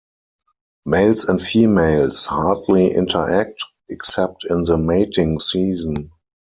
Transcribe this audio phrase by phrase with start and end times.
[0.83, 3.53] Males and females hardly interact,
[3.87, 6.09] except in the mating season.